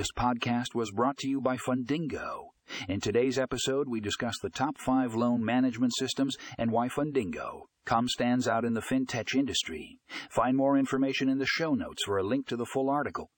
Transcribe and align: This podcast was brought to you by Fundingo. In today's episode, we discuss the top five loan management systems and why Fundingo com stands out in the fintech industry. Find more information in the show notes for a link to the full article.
This 0.00 0.12
podcast 0.16 0.74
was 0.74 0.92
brought 0.92 1.18
to 1.18 1.28
you 1.28 1.42
by 1.42 1.58
Fundingo. 1.58 2.52
In 2.88 3.00
today's 3.00 3.38
episode, 3.38 3.86
we 3.86 4.00
discuss 4.00 4.38
the 4.40 4.48
top 4.48 4.78
five 4.78 5.14
loan 5.14 5.44
management 5.44 5.92
systems 5.94 6.38
and 6.56 6.70
why 6.70 6.88
Fundingo 6.88 7.64
com 7.84 8.08
stands 8.08 8.48
out 8.48 8.64
in 8.64 8.72
the 8.72 8.80
fintech 8.80 9.34
industry. 9.34 9.98
Find 10.30 10.56
more 10.56 10.78
information 10.78 11.28
in 11.28 11.36
the 11.36 11.44
show 11.44 11.74
notes 11.74 12.04
for 12.06 12.16
a 12.16 12.22
link 12.22 12.46
to 12.46 12.56
the 12.56 12.64
full 12.64 12.88
article. 12.88 13.28